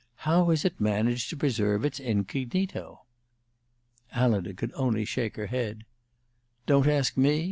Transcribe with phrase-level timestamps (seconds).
[0.25, 3.03] How has it managed to preserve its incognito?"
[4.15, 5.85] Alida could only shake her head.
[6.65, 7.39] "Don't ask me.